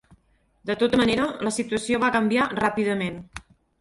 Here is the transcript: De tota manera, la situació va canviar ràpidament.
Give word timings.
De 0.69 0.75
tota 0.83 0.99
manera, 1.01 1.27
la 1.47 1.53
situació 1.57 1.99
va 2.05 2.13
canviar 2.17 2.49
ràpidament. 2.61 3.21